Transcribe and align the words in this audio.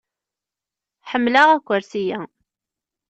Ḥemmleɣ 1.09 1.47
akersi-a. 1.55 2.19